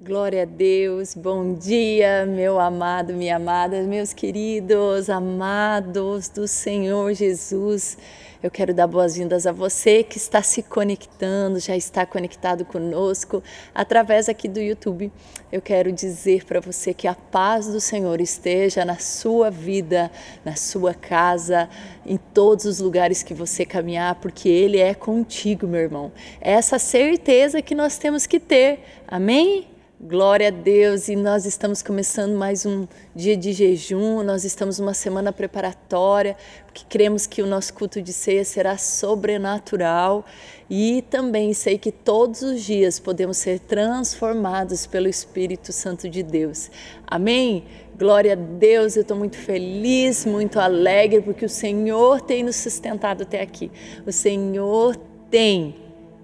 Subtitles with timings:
[0.00, 7.98] Glória a Deus, bom dia, meu amado, minha amada, meus queridos, amados do Senhor Jesus.
[8.40, 13.42] Eu quero dar boas-vindas a você que está se conectando, já está conectado conosco
[13.74, 15.10] através aqui do YouTube.
[15.50, 20.12] Eu quero dizer para você que a paz do Senhor esteja na sua vida,
[20.44, 21.68] na sua casa,
[22.06, 26.12] em todos os lugares que você caminhar, porque Ele é contigo, meu irmão.
[26.40, 28.78] Essa certeza que nós temos que ter.
[29.08, 29.77] Amém?
[30.00, 34.94] Glória a Deus, e nós estamos começando mais um dia de jejum, nós estamos numa
[34.94, 40.24] semana preparatória, porque cremos que o nosso culto de ceia será sobrenatural.
[40.70, 46.70] E também sei que todos os dias podemos ser transformados pelo Espírito Santo de Deus.
[47.04, 47.64] Amém?
[47.98, 53.24] Glória a Deus, eu estou muito feliz, muito alegre, porque o Senhor tem nos sustentado
[53.24, 53.68] até aqui,
[54.06, 54.94] o Senhor
[55.28, 55.74] tem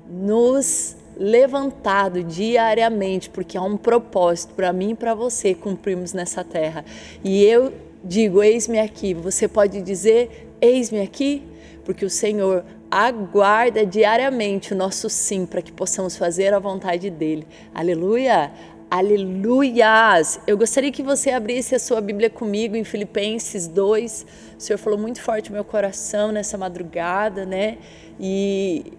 [0.09, 6.85] nos levantado diariamente, porque há um propósito para mim e para você cumprirmos nessa terra.
[7.23, 9.15] E eu digo: eis-me aqui.
[9.15, 11.43] Você pode dizer: eis-me aqui?
[11.85, 17.47] Porque o Senhor aguarda diariamente o nosso sim para que possamos fazer a vontade dele.
[17.75, 18.53] Aleluia!
[18.91, 20.39] Aleluias!
[20.47, 24.27] Eu gostaria que você abrisse a sua Bíblia comigo em Filipenses 2.
[24.57, 27.79] O Senhor falou muito forte no meu coração nessa madrugada, né?
[28.21, 28.93] E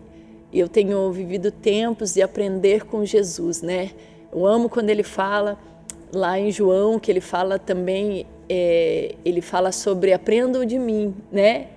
[0.59, 3.92] eu tenho vivido tempos de aprender com Jesus, né?
[4.31, 5.58] Eu amo quando ele fala
[6.14, 11.67] lá em João, que ele fala também, é, ele fala sobre aprendam de mim, né?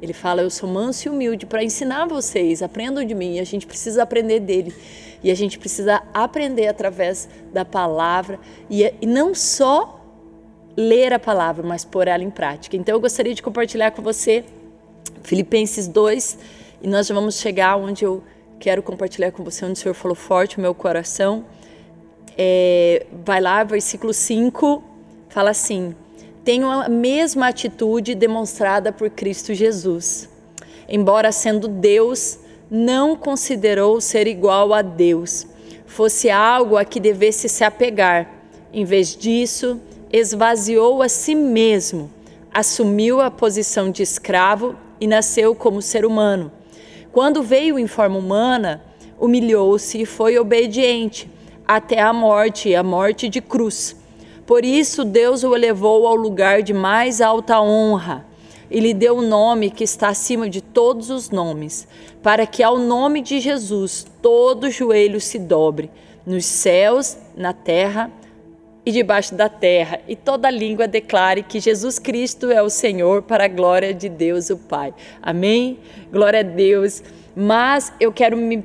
[0.00, 3.34] Ele fala, eu sou manso e humilde para ensinar vocês, aprendam de mim.
[3.34, 4.72] E a gente precisa aprender dele.
[5.22, 8.38] E a gente precisa aprender através da palavra.
[8.70, 10.00] E, e não só
[10.76, 12.76] ler a palavra, mas pôr ela em prática.
[12.76, 14.44] Então eu gostaria de compartilhar com você
[15.24, 16.38] Filipenses 2,
[16.80, 18.22] e nós vamos chegar onde eu
[18.60, 21.44] quero compartilhar com você, onde o Senhor falou forte o meu coração.
[22.36, 24.82] É, vai lá, versículo 5,
[25.28, 25.94] fala assim:
[26.44, 30.28] Tenho a mesma atitude demonstrada por Cristo Jesus.
[30.88, 32.38] Embora sendo Deus,
[32.70, 35.46] não considerou ser igual a Deus,
[35.84, 38.30] fosse algo a que devesse se apegar.
[38.72, 39.80] Em vez disso,
[40.12, 42.08] esvaziou a si mesmo,
[42.54, 46.52] assumiu a posição de escravo e nasceu como ser humano
[47.12, 48.82] quando veio em forma humana,
[49.18, 51.30] humilhou-se e foi obediente
[51.66, 53.96] até a morte, a morte de cruz.
[54.46, 58.26] Por isso Deus o elevou ao lugar de mais alta honra
[58.70, 61.88] e lhe deu o um nome que está acima de todos os nomes,
[62.22, 65.90] para que ao nome de Jesus todo joelho se dobre,
[66.26, 68.10] nos céus, na terra
[68.88, 73.44] e debaixo da terra, e toda língua declare que Jesus Cristo é o Senhor, para
[73.44, 74.94] a glória de Deus o Pai.
[75.20, 75.78] Amém?
[76.10, 77.02] Glória a Deus.
[77.36, 78.64] Mas eu quero me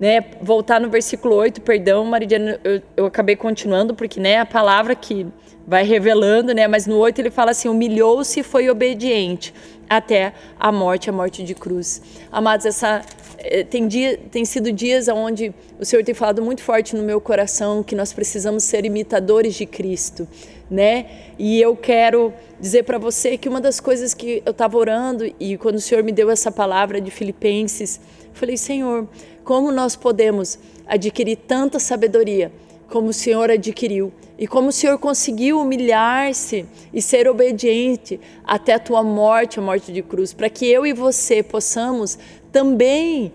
[0.00, 4.94] né, voltar no versículo 8, perdão, Maridiana, eu, eu acabei continuando, porque né, a palavra
[4.94, 5.26] que
[5.66, 9.52] vai revelando, né, mas no 8 ele fala assim: humilhou-se e foi obediente
[9.88, 12.00] até a morte, a morte de cruz.
[12.32, 13.02] Amados, essa
[13.38, 17.20] eh, tem, dia, tem sido dias onde o Senhor tem falado muito forte no meu
[17.20, 20.26] coração que nós precisamos ser imitadores de Cristo,
[20.70, 21.06] né?
[21.38, 25.58] E eu quero dizer para você que uma das coisas que eu estava orando e
[25.58, 28.00] quando o Senhor me deu essa palavra de Filipenses,
[28.32, 29.08] falei, Senhor,
[29.50, 32.52] como nós podemos adquirir tanta sabedoria
[32.88, 38.78] como o Senhor adquiriu e como o Senhor conseguiu humilhar-se e ser obediente até a
[38.78, 42.16] tua morte, a morte de cruz, para que eu e você possamos
[42.52, 43.32] também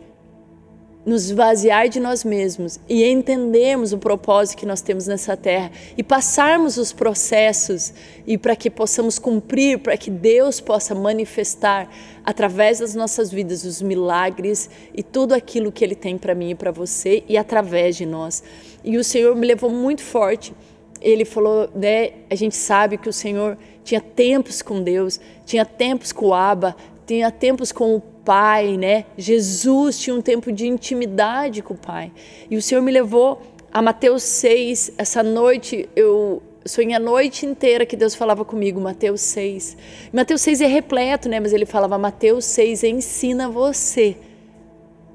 [1.06, 6.02] nos esvaziar de nós mesmos e entendermos o propósito que nós temos nessa terra e
[6.02, 7.94] passarmos os processos
[8.26, 11.88] e para que possamos cumprir, para que Deus possa manifestar
[12.24, 16.56] através das nossas vidas os milagres e tudo aquilo que Ele tem para mim e
[16.56, 18.44] para você e através de nós.
[18.84, 20.54] E o Senhor me levou muito forte.
[21.00, 22.14] Ele falou, né?
[22.32, 26.76] A gente sabe que o Senhor tinha tempos com Deus, tinha tempos com o Abba,
[27.06, 29.06] tinha tempos com o Pai, né?
[29.16, 32.12] Jesus tinha um tempo de intimidade com o Pai.
[32.50, 33.42] E o Senhor me levou
[33.72, 34.94] a Mateus 6.
[34.98, 39.78] Essa noite eu sonhei a noite inteira que Deus falava comigo, Mateus 6.
[40.12, 41.40] Mateus 6 é repleto, né?
[41.40, 44.18] Mas ele falava, Mateus 6 ensina você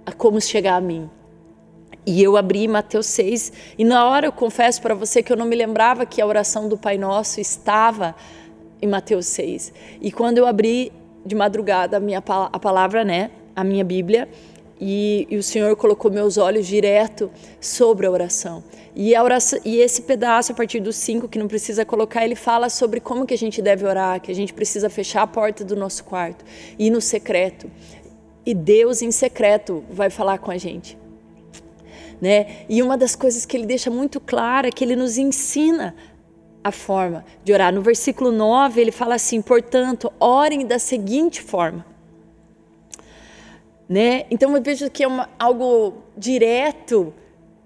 [0.06, 1.10] a como chegar a mim.
[2.06, 5.44] E eu abri Mateus 6 e na hora eu confesso para você que eu não
[5.44, 8.14] me lembrava que a oração do Pai Nosso estava
[8.80, 9.72] em Mateus 6.
[10.00, 10.92] E quando eu abri
[11.24, 14.28] de madrugada a minha a palavra, né, a minha Bíblia,
[14.80, 17.30] e, e, o Senhor colocou meus olhos direto
[17.60, 18.64] sobre a oração.
[18.96, 19.60] E, a oração.
[19.62, 23.26] e esse pedaço, a partir dos cinco, que não precisa colocar, ele fala sobre como
[23.26, 26.44] que a gente deve orar, que a gente precisa fechar a porta do nosso quarto,
[26.78, 27.70] ir no secreto.
[28.44, 30.96] E Deus, em secreto, vai falar com a gente.
[32.18, 32.64] né?
[32.66, 35.94] E uma das coisas que ele deixa muito clara é que ele nos ensina
[36.62, 37.72] a forma de orar.
[37.72, 41.84] No versículo 9, ele fala assim: "Portanto, orem da seguinte forma:
[43.90, 44.24] né?
[44.30, 47.12] Então eu vejo que é uma, algo direto,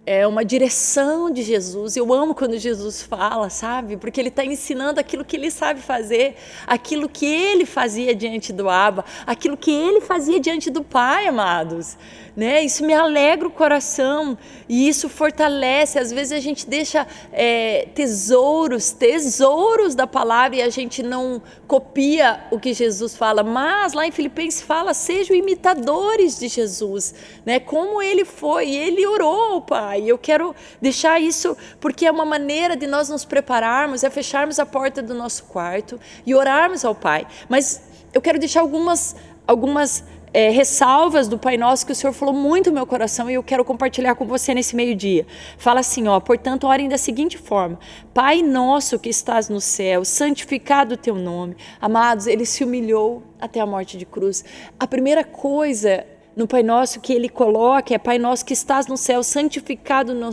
[0.06, 1.96] é uma direção de Jesus.
[1.98, 3.98] Eu amo quando Jesus fala, sabe?
[3.98, 6.36] Porque ele está ensinando aquilo que ele sabe fazer,
[6.66, 11.98] aquilo que ele fazia diante do Abba, aquilo que ele fazia diante do Pai, amados
[12.36, 12.64] né?
[12.64, 14.36] Isso me alegra o coração
[14.68, 15.98] e isso fortalece.
[15.98, 22.44] Às vezes a gente deixa é, tesouros, tesouros da palavra e a gente não copia
[22.50, 23.42] o que Jesus fala.
[23.42, 27.14] Mas lá em Filipenses fala: sejam imitadores de Jesus,
[27.44, 27.60] né?
[27.60, 30.02] Como ele foi, ele orou, Pai.
[30.04, 34.66] Eu quero deixar isso porque é uma maneira de nós nos prepararmos, é fecharmos a
[34.66, 37.26] porta do nosso quarto e orarmos ao Pai.
[37.48, 37.82] Mas
[38.12, 39.14] eu quero deixar algumas
[39.46, 40.02] algumas
[40.34, 43.42] é, ressalvas do Pai Nosso que o Senhor falou muito no meu coração e eu
[43.42, 45.24] quero compartilhar com você nesse meio-dia.
[45.56, 47.78] Fala assim, ó, portanto, orem da seguinte forma:
[48.12, 51.56] Pai Nosso que estás no céu, santificado o teu nome.
[51.80, 54.44] Amados, ele se humilhou até a morte de cruz.
[54.78, 56.04] A primeira coisa
[56.34, 60.30] no Pai Nosso que ele coloca é Pai Nosso que estás no céu, santificado no,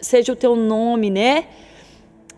[0.00, 1.48] seja o teu nome, né?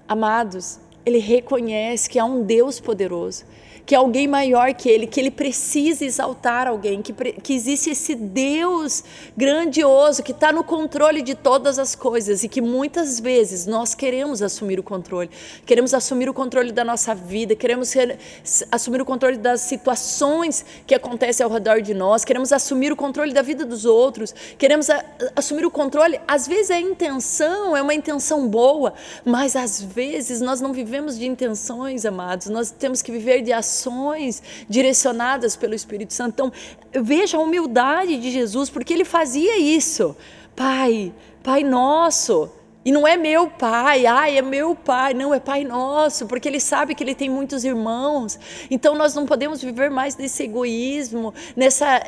[0.08, 3.44] Amados, ele reconhece que há um Deus poderoso
[3.90, 8.14] que é alguém maior que ele, que ele precisa exaltar alguém, que, que existe esse
[8.14, 9.02] Deus
[9.36, 14.42] grandioso que está no controle de todas as coisas e que muitas vezes nós queremos
[14.42, 15.28] assumir o controle,
[15.66, 17.92] queremos assumir o controle da nossa vida, queremos
[18.70, 23.32] assumir o controle das situações que acontecem ao redor de nós, queremos assumir o controle
[23.32, 24.86] da vida dos outros, queremos
[25.34, 26.20] assumir o controle.
[26.28, 28.94] Às vezes a intenção é uma intenção boa,
[29.24, 33.79] mas às vezes nós não vivemos de intenções, amados, nós temos que viver de ações
[34.68, 36.32] direcionadas pelo Espírito Santo.
[36.34, 36.52] Então,
[37.02, 40.16] veja a humildade de Jesus, porque ele fazia isso.
[40.54, 41.12] Pai,
[41.42, 42.50] Pai nosso,
[42.82, 46.58] e não é meu pai, ai, é meu pai, não, é pai nosso, porque ele
[46.58, 48.38] sabe que ele tem muitos irmãos.
[48.70, 52.02] Então nós não podemos viver mais desse egoísmo, nessa,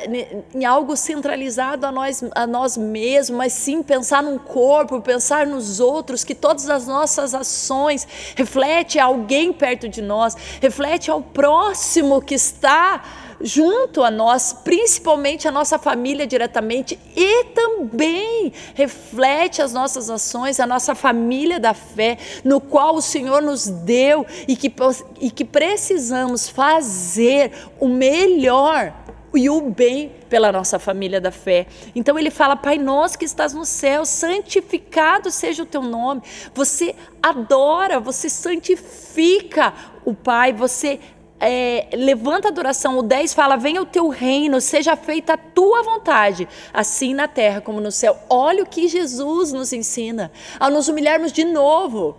[0.51, 5.79] em algo centralizado a nós, a nós mesmos, mas sim pensar num corpo, pensar nos
[5.79, 12.33] outros, que todas as nossas ações refletem alguém perto de nós, reflete ao próximo que
[12.33, 20.59] está junto a nós, principalmente a nossa família diretamente, e também reflete as nossas ações,
[20.59, 24.73] a nossa família da fé, no qual o Senhor nos deu e que,
[25.19, 28.93] e que precisamos fazer o melhor
[29.35, 31.65] e o bem pela nossa família da fé.
[31.95, 36.21] Então ele fala: Pai nosso que estás no céu, santificado seja o teu nome.
[36.53, 39.73] Você adora, você santifica
[40.05, 40.99] o Pai, você
[41.47, 42.97] é, levanta a adoração.
[42.97, 47.61] O 10 fala: Venha o teu reino, seja feita a tua vontade, assim na terra
[47.61, 48.17] como no céu.
[48.29, 52.15] Olha o que Jesus nos ensina, ao nos humilharmos de novo.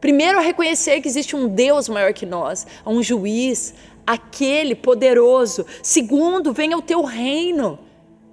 [0.00, 3.74] Primeiro, a reconhecer que existe um Deus maior que nós, um juiz,
[4.06, 5.64] aquele poderoso.
[5.82, 7.78] Segundo, venha o teu reino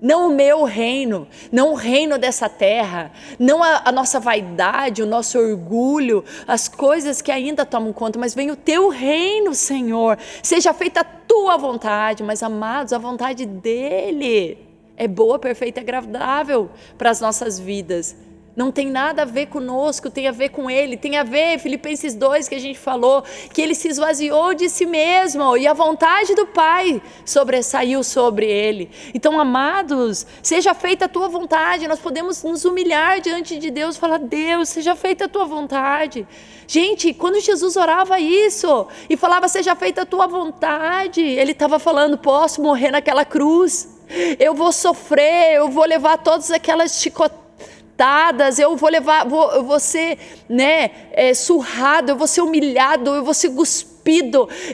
[0.04, 3.10] não o meu reino, não o reino dessa terra,
[3.40, 8.36] não a, a, nossa vaidade, o nosso orgulho, as coisas que ainda tomam conta, mas
[8.36, 10.20] vem o teu reino, Senhor.
[10.44, 14.58] Seja feita a tua vontade, mas amados, a vontade dele
[14.98, 18.14] é boa, perfeita e agradável para as nossas vidas.
[18.56, 20.96] Não tem nada a ver conosco, tem a ver com ele.
[20.96, 24.86] Tem a ver, Filipenses 2, que a gente falou, que ele se esvaziou de si
[24.86, 28.92] mesmo e a vontade do Pai sobressaiu sobre ele.
[29.12, 31.88] Então, amados, seja feita a tua vontade.
[31.88, 36.28] Nós podemos nos humilhar diante de Deus falar: Deus, seja feita a tua vontade.
[36.68, 42.20] Gente, quando Jesus orava isso e falava: Seja feita a tua vontade, ele estava falando:
[42.20, 43.90] Posso morrer naquela cruz.
[44.38, 47.43] Eu vou sofrer, eu vou levar todas aquelas chicotadas
[48.60, 50.18] eu vou levar, vou, eu vou ser
[50.50, 53.93] né, é, surrado, eu vou ser humilhado, eu vou ser cuspido,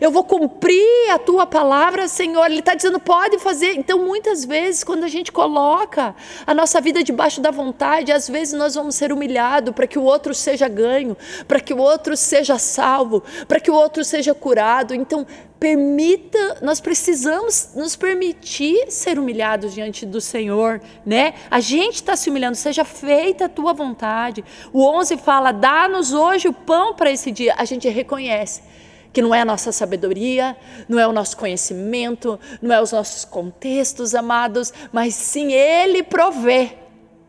[0.02, 2.46] eu vou cumprir a tua palavra, Senhor.
[2.46, 3.74] Ele está dizendo, pode fazer.
[3.74, 8.54] Então, muitas vezes, quando a gente coloca a nossa vida debaixo da vontade, às vezes
[8.54, 11.16] nós vamos ser humilhados para que o outro seja ganho,
[11.48, 14.96] para que o outro seja salvo, para que o outro seja curado.
[14.96, 15.26] Então,
[15.60, 21.34] permita, nós precisamos nos permitir ser humilhados diante do Senhor, né?
[21.52, 24.44] A gente está se humilhando, seja feita a tua vontade.
[24.72, 27.54] O 11 fala: dá-nos hoje o pão para esse dia.
[27.58, 28.62] A gente reconhece
[29.12, 30.56] que não é a nossa sabedoria,
[30.88, 36.78] não é o nosso conhecimento, não é os nossos contextos, amados, mas sim Ele provê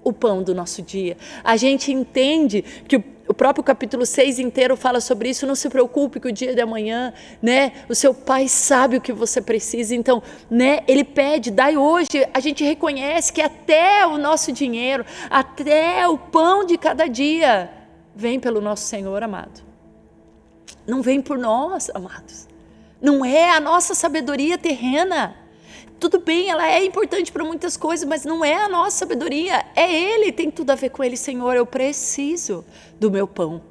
[0.02, 1.16] o pão do nosso dia.
[1.44, 5.46] A gente entende que o o próprio capítulo 6 inteiro fala sobre isso.
[5.46, 7.70] Não se preocupe com o dia de amanhã, né?
[7.88, 9.94] O seu pai sabe o que você precisa.
[9.94, 10.20] Então,
[10.50, 10.80] né?
[10.88, 12.08] Ele pede, dai hoje.
[12.34, 17.70] A gente reconhece que até o nosso dinheiro, até o pão de cada dia,
[18.16, 19.69] vem pelo nosso Senhor amado.
[20.90, 22.48] Não vem por nós, amados.
[23.00, 25.36] Não é a nossa sabedoria terrena.
[26.00, 29.92] Tudo bem, ela é importante para muitas coisas, mas não é a nossa sabedoria, é
[29.92, 31.54] Ele, tem tudo a ver com Ele, Senhor.
[31.54, 32.64] Eu preciso
[32.98, 33.62] do meu pão,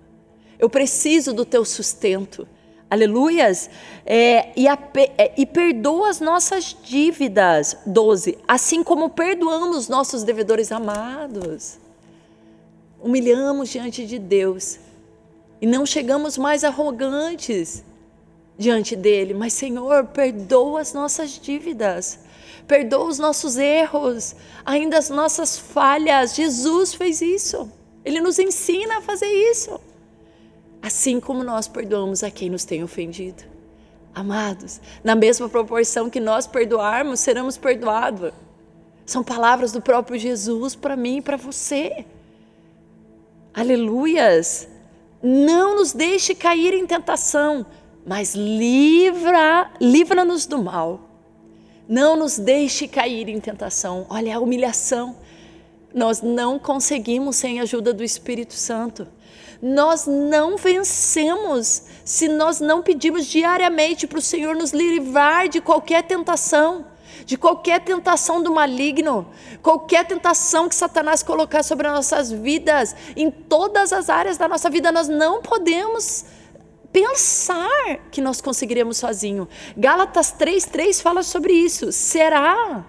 [0.57, 2.47] eu preciso do teu sustento.
[2.89, 3.69] Aleluias!
[4.05, 4.77] É, e, a,
[5.17, 7.77] é, e perdoa as nossas dívidas.
[7.85, 8.38] 12.
[8.47, 11.77] Assim como perdoamos nossos devedores amados.
[12.99, 14.79] Humilhamos diante de Deus.
[15.61, 17.83] E não chegamos mais arrogantes
[18.57, 22.19] diante dele, mas Senhor, perdoa as nossas dívidas,
[22.67, 24.35] perdoa os nossos erros,
[24.65, 26.35] ainda as nossas falhas.
[26.35, 27.71] Jesus fez isso.
[28.03, 29.79] Ele nos ensina a fazer isso.
[30.81, 33.43] Assim como nós perdoamos a quem nos tem ofendido.
[34.13, 38.33] Amados, na mesma proporção que nós perdoarmos, seremos perdoados.
[39.05, 42.05] São palavras do próprio Jesus para mim e para você.
[43.53, 44.67] Aleluias!
[45.21, 47.65] Não nos deixe cair em tentação,
[48.05, 51.01] mas livra, livra-nos do mal.
[51.88, 54.05] Não nos deixe cair em tentação.
[54.09, 55.15] Olha a humilhação.
[55.93, 59.07] Nós não conseguimos sem a ajuda do Espírito Santo.
[59.61, 66.03] Nós não vencemos se nós não pedimos diariamente para o Senhor nos livrar de qualquer
[66.03, 66.85] tentação,
[67.29, 69.29] de qualquer tentação do maligno,
[69.62, 74.67] qualquer tentação que Satanás colocar sobre as nossas vidas, em todas as áreas da nossa
[74.67, 76.25] vida, nós não podemos
[76.91, 79.48] pensar que nós conseguiremos sozinho.
[79.77, 81.91] Gálatas 3:3 fala sobre isso.
[81.91, 82.83] Será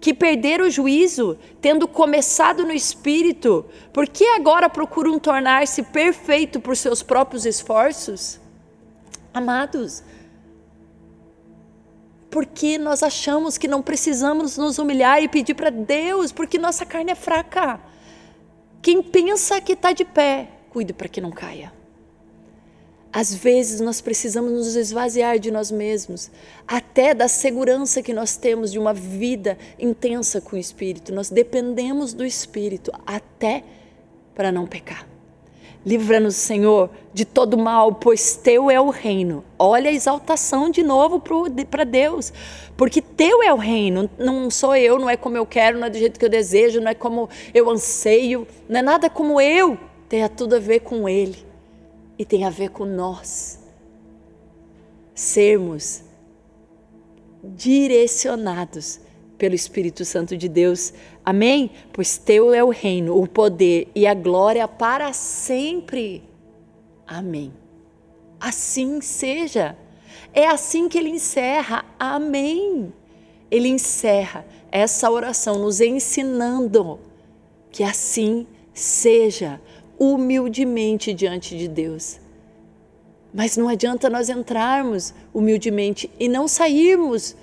[0.00, 6.76] que perder o juízo, tendo começado no espírito, por que agora procuram tornar-se perfeito por
[6.76, 8.38] seus próprios esforços?
[9.34, 10.04] Amados,
[12.30, 17.10] porque nós achamos que não precisamos nos humilhar e pedir para Deus, porque nossa carne
[17.10, 17.80] é fraca.
[18.80, 21.72] Quem pensa que está de pé, cuide para que não caia.
[23.12, 26.30] Às vezes nós precisamos nos esvaziar de nós mesmos,
[26.66, 31.12] até da segurança que nós temos de uma vida intensa com o Espírito.
[31.12, 33.64] Nós dependemos do Espírito até
[34.32, 35.09] para não pecar.
[35.84, 39.42] Livra-nos, Senhor, de todo mal, pois teu é o reino.
[39.58, 41.22] Olha a exaltação de novo
[41.70, 42.32] para Deus,
[42.76, 44.08] porque teu é o reino.
[44.18, 46.80] Não sou eu, não é como eu quero, não é do jeito que eu desejo,
[46.80, 49.78] não é como eu anseio, não é nada como eu.
[50.06, 51.46] Tem tudo a ver com Ele
[52.18, 53.58] e tem a ver com nós
[55.14, 56.02] sermos
[57.42, 59.00] direcionados
[59.38, 60.92] pelo Espírito Santo de Deus.
[61.30, 61.70] Amém?
[61.92, 66.24] Pois teu é o reino, o poder e a glória para sempre.
[67.06, 67.52] Amém.
[68.40, 69.78] Assim seja.
[70.34, 71.84] É assim que ele encerra.
[71.96, 72.92] Amém.
[73.48, 76.98] Ele encerra essa oração nos ensinando
[77.70, 78.44] que assim
[78.74, 79.60] seja
[79.96, 82.18] humildemente diante de Deus.
[83.32, 87.36] Mas não adianta nós entrarmos humildemente e não sairmos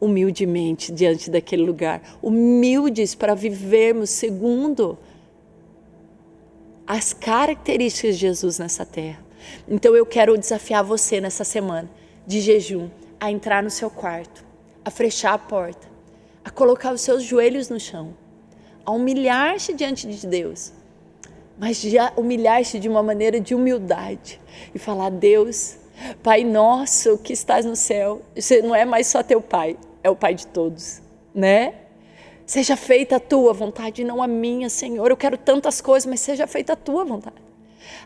[0.00, 4.98] humildemente diante daquele lugar, humildes para vivermos segundo
[6.86, 9.24] as características de Jesus nessa terra.
[9.68, 11.88] Então eu quero desafiar você nessa semana
[12.26, 12.88] de jejum
[13.20, 14.44] a entrar no seu quarto,
[14.84, 15.88] a fechar a porta,
[16.44, 18.14] a colocar os seus joelhos no chão,
[18.84, 20.72] a humilhar-se diante de Deus
[21.58, 24.40] mas de humilhar-se de uma maneira de humildade
[24.72, 25.76] e falar: Deus,
[26.22, 29.76] Pai nosso que estás no céu, você não é mais só teu Pai,
[30.08, 31.02] é o Pai de todos,
[31.34, 31.74] né?
[32.46, 35.10] Seja feita a tua vontade, não a minha, Senhor.
[35.10, 37.36] Eu quero tantas coisas, mas seja feita a tua vontade.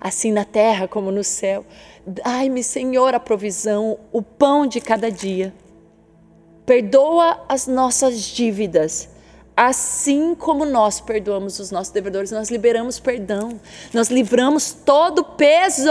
[0.00, 1.64] Assim na terra como no céu.
[2.04, 5.54] Dai-me, Senhor, a provisão, o pão de cada dia.
[6.66, 9.08] Perdoa as nossas dívidas
[9.56, 13.60] Assim como nós perdoamos os nossos devedores, nós liberamos perdão,
[13.92, 15.90] nós livramos todo o peso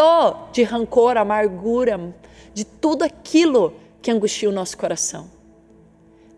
[0.51, 2.13] de rancor, amargura,
[2.55, 5.29] de tudo aquilo que angustia o nosso coração.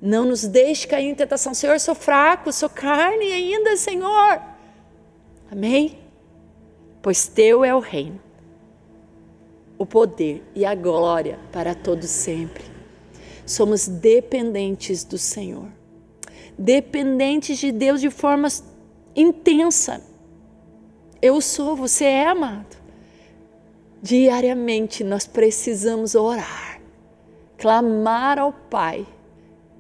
[0.06, 1.54] Não nos deixe cair em tentação.
[1.54, 4.42] Senhor, sou fraco, sou carne ainda, Senhor.
[5.50, 5.98] Amém?
[7.02, 8.20] Pois teu é o reino,
[9.78, 12.66] o poder e a glória para todos sempre.
[13.46, 15.68] Somos dependentes do Senhor
[16.58, 18.48] dependentes de Deus de forma
[19.16, 20.02] intensa.
[21.22, 22.78] Eu sou, você é amado.
[24.02, 26.82] Diariamente nós precisamos orar,
[27.58, 29.08] clamar ao Pai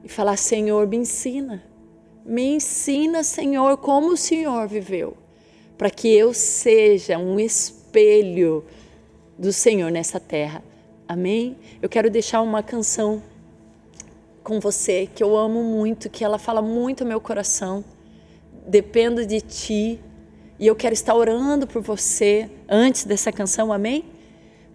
[0.03, 1.63] e falar: Senhor, me ensina.
[2.25, 5.17] Me ensina, Senhor, como o Senhor viveu,
[5.77, 8.63] para que eu seja um espelho
[9.37, 10.63] do Senhor nessa terra.
[11.07, 11.57] Amém?
[11.81, 13.21] Eu quero deixar uma canção
[14.41, 17.83] com você que eu amo muito, que ela fala muito ao meu coração.
[18.65, 19.99] Dependo de ti
[20.57, 24.05] e eu quero estar orando por você antes dessa canção, amém?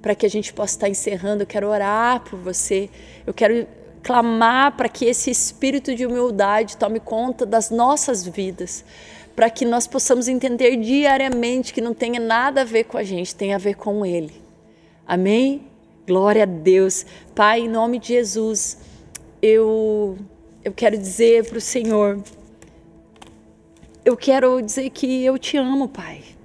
[0.03, 2.91] Para que a gente possa estar encerrando, eu quero orar por você.
[3.27, 3.67] Eu quero
[4.09, 8.83] clamar para que esse espírito de humildade tome conta das nossas vidas,
[9.37, 13.35] para que nós possamos entender diariamente que não tem nada a ver com a gente,
[13.35, 14.33] tem a ver com Ele.
[15.07, 15.67] Amém?
[16.07, 17.05] Glória a Deus.
[17.35, 18.79] Pai, em nome de Jesus,
[19.43, 20.17] eu,
[20.65, 22.19] eu quero dizer para o Senhor,
[24.07, 26.38] eu quero dizer que eu te amo, Pai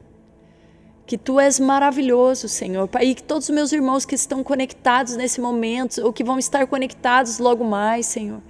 [1.05, 2.89] que tu és maravilhoso, Senhor.
[3.01, 6.65] E que todos os meus irmãos que estão conectados nesse momento, ou que vão estar
[6.67, 8.41] conectados logo mais, Senhor,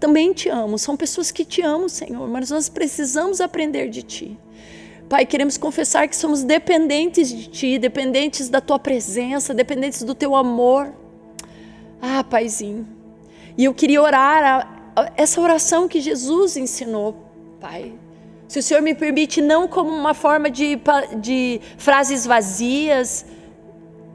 [0.00, 0.78] também te amo.
[0.78, 4.38] São pessoas que te amam, Senhor, mas nós precisamos aprender de ti.
[5.08, 10.36] Pai, queremos confessar que somos dependentes de Ti, dependentes da Tua presença, dependentes do Teu
[10.36, 10.92] amor.
[12.00, 12.86] Ah, Paizinho.
[13.56, 14.44] E eu queria orar
[14.94, 17.16] a, a, essa oração que Jesus ensinou,
[17.58, 17.94] Pai.
[18.48, 20.80] Se o Senhor me permite, não como uma forma de,
[21.20, 23.26] de frases vazias,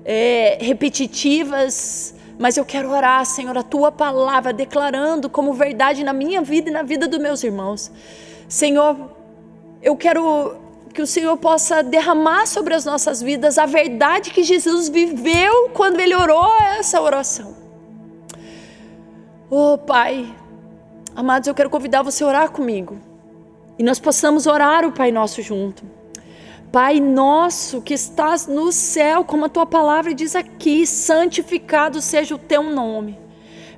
[0.03, 6.41] é, repetitivas, mas eu quero orar, Senhor, a tua palavra, declarando como verdade na minha
[6.41, 7.91] vida e na vida dos meus irmãos.
[8.49, 9.11] Senhor,
[9.83, 10.55] eu quero
[10.93, 15.99] que o Senhor possa derramar sobre as nossas vidas a verdade que Jesus viveu quando
[15.99, 17.55] ele orou essa oração.
[19.47, 20.33] Oh, Pai,
[21.15, 23.12] amados, eu quero convidar você a orar comigo.
[23.77, 25.83] E nós possamos orar o Pai Nosso junto.
[26.71, 32.39] Pai nosso que estás no céu, como a tua palavra diz aqui, santificado seja o
[32.39, 33.22] teu nome.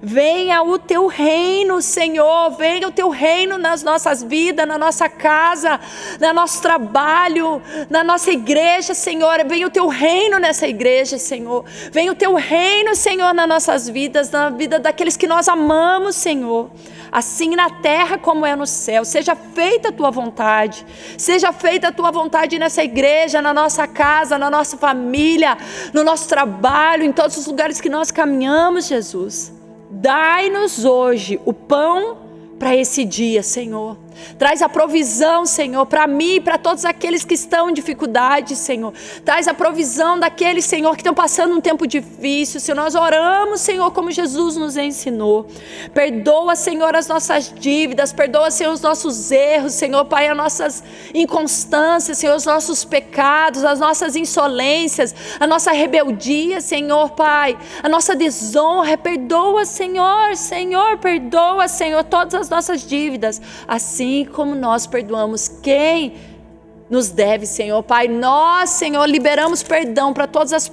[0.07, 2.51] Venha o teu reino, Senhor.
[2.51, 5.79] Venha o teu reino nas nossas vidas, na nossa casa,
[6.21, 7.59] no nosso trabalho,
[7.89, 9.43] na nossa igreja, Senhor.
[9.47, 11.65] Venha o teu reino nessa igreja, Senhor.
[11.91, 16.69] Venha o teu reino, Senhor, nas nossas vidas, na vida daqueles que nós amamos, Senhor
[17.11, 19.05] assim na terra como é no céu.
[19.05, 20.85] Seja feita a tua vontade.
[21.17, 25.57] Seja feita a tua vontade nessa igreja, na nossa casa, na nossa família,
[25.93, 29.55] no nosso trabalho, em todos os lugares que nós caminhamos, Jesus.
[29.97, 32.17] Dai-nos hoje o pão
[32.59, 33.97] para esse dia, Senhor.
[34.37, 38.93] Traz a provisão, Senhor, para mim e para todos aqueles que estão em dificuldade, Senhor.
[39.23, 42.59] Traz a provisão daqueles, Senhor, que estão passando um tempo difícil.
[42.59, 45.47] Se nós oramos, Senhor, como Jesus nos ensinou.
[45.93, 48.13] Perdoa, Senhor, as nossas dívidas.
[48.13, 53.79] Perdoa, Senhor, os nossos erros, Senhor, Pai, as nossas inconstâncias, Senhor, os nossos pecados, as
[53.79, 58.97] nossas insolências, a nossa rebeldia, Senhor, Pai, a nossa desonra.
[58.97, 63.41] Perdoa, Senhor, Senhor, perdoa, Senhor, todas as nossas dívidas.
[63.67, 66.13] Assim assim como nós perdoamos quem
[66.87, 67.81] nos deve, Senhor.
[67.81, 70.69] Pai, nós, Senhor, liberamos perdão para todas as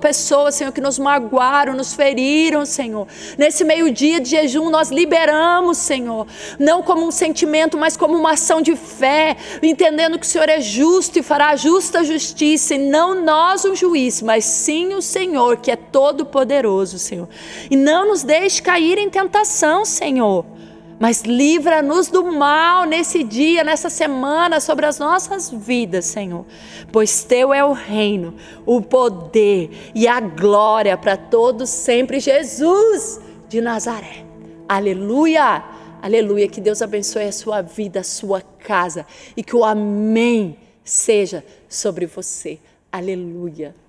[0.00, 3.06] pessoas, Senhor, que nos magoaram, nos feriram, Senhor.
[3.38, 6.26] Nesse meio-dia de jejum, nós liberamos, Senhor,
[6.58, 10.60] não como um sentimento, mas como uma ação de fé, entendendo que o Senhor é
[10.60, 15.70] justo e fará justa justiça, e não nós o juiz, mas sim o Senhor, que
[15.70, 17.28] é todo-poderoso, Senhor.
[17.70, 20.44] E não nos deixe cair em tentação, Senhor
[20.98, 26.44] mas livra-nos do mal nesse dia, nessa semana, sobre as nossas vidas, Senhor.
[26.92, 33.60] Pois teu é o reino, o poder e a glória para todos sempre, Jesus de
[33.60, 34.24] Nazaré.
[34.68, 35.64] Aleluia!
[36.00, 36.48] Aleluia!
[36.48, 42.06] Que Deus abençoe a sua vida, a sua casa e que o amém seja sobre
[42.06, 42.58] você.
[42.90, 43.83] Aleluia!